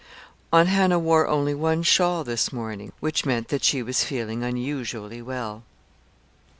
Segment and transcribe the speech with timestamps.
[0.51, 5.21] Aunt Hannah wore only one shawl this morning, which meant that she was feeling unusually
[5.21, 5.61] well.